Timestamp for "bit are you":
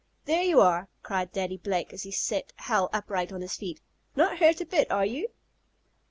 4.65-5.27